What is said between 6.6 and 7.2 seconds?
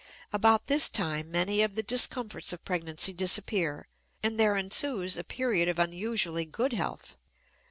health.